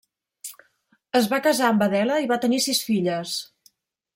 Es 1.19 1.27
va 1.33 1.39
casar 1.47 1.67
amb 1.73 1.85
Adela 1.87 2.17
i 2.25 2.31
va 2.33 2.41
tenir 2.47 2.63
sis 2.69 2.81
filles. 2.89 3.37